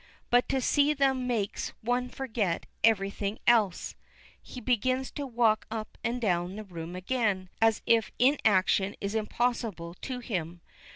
[0.31, 3.95] But to see them makes one forget everything else."
[4.41, 9.93] He begins his walk up and down the room again, as if inaction is impossible
[10.01, 10.61] to him.